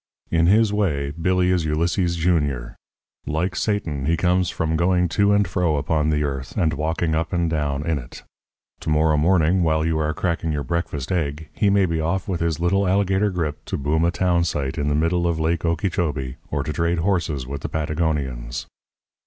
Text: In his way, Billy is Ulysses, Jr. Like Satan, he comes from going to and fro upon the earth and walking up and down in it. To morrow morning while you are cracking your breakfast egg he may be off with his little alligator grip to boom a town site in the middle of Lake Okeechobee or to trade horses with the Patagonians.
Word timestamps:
In 0.31 0.47
his 0.47 0.73
way, 0.73 1.11
Billy 1.11 1.51
is 1.51 1.63
Ulysses, 1.63 2.15
Jr. 2.15 2.69
Like 3.27 3.55
Satan, 3.55 4.07
he 4.07 4.17
comes 4.17 4.49
from 4.49 4.75
going 4.75 5.07
to 5.09 5.31
and 5.31 5.47
fro 5.47 5.77
upon 5.77 6.09
the 6.09 6.23
earth 6.23 6.57
and 6.57 6.73
walking 6.73 7.13
up 7.13 7.31
and 7.31 7.47
down 7.47 7.85
in 7.85 7.99
it. 7.99 8.23
To 8.79 8.89
morrow 8.89 9.15
morning 9.15 9.61
while 9.61 9.85
you 9.85 9.99
are 9.99 10.11
cracking 10.15 10.51
your 10.51 10.63
breakfast 10.63 11.11
egg 11.11 11.49
he 11.53 11.69
may 11.69 11.85
be 11.85 12.01
off 12.01 12.27
with 12.27 12.39
his 12.39 12.59
little 12.59 12.87
alligator 12.87 13.29
grip 13.29 13.63
to 13.65 13.77
boom 13.77 14.03
a 14.03 14.09
town 14.09 14.43
site 14.43 14.79
in 14.79 14.87
the 14.87 14.95
middle 14.95 15.27
of 15.27 15.39
Lake 15.39 15.65
Okeechobee 15.65 16.37
or 16.49 16.63
to 16.63 16.73
trade 16.73 16.97
horses 16.97 17.45
with 17.45 17.61
the 17.61 17.69
Patagonians. 17.69 18.65